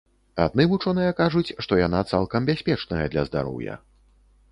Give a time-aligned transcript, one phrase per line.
[0.43, 3.77] Адны вучоныя кажуць, што яна цалкам бяспечная для здароўя.